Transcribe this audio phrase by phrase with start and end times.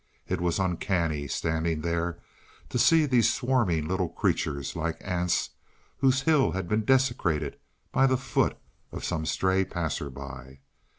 [0.27, 2.17] It was uncanny, standing there,
[2.69, 5.51] to see these swarming little creatures, like ants
[5.99, 7.59] whose hill had been desecrated
[7.91, 8.57] by the foot
[8.91, 10.61] of some stray passer by.